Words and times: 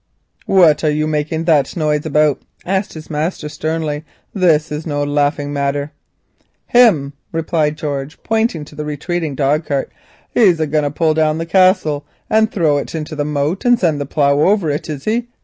"What 0.47 0.83
are 0.83 0.89
you 0.89 1.05
making 1.05 1.43
that 1.43 1.77
noise 1.77 2.07
about?" 2.07 2.41
asked 2.65 2.93
his 2.93 3.11
master 3.11 3.47
sternly. 3.47 4.03
"This 4.33 4.71
is 4.71 4.87
no 4.87 5.03
laughing 5.03 5.53
matter." 5.53 5.91
"Him!" 6.65 7.13
replied 7.31 7.77
George, 7.77 8.17
pointing 8.23 8.65
to 8.65 8.73
the 8.73 8.83
retreating 8.83 9.35
dog 9.35 9.63
cart—"he's 9.67 10.59
a 10.59 10.65
going 10.65 10.85
to 10.85 10.89
pull 10.89 11.13
down 11.13 11.37
the 11.37 11.45
Castle 11.45 12.03
and 12.31 12.49
throw 12.51 12.79
it 12.79 12.95
into 12.95 13.15
the 13.15 13.23
moat 13.25 13.63
and 13.63 13.77
to 13.77 13.81
send 13.81 14.01
the 14.01 14.07
plough 14.07 14.39
over 14.39 14.71
it, 14.71 14.89
is 14.89 15.05
he? 15.05 15.27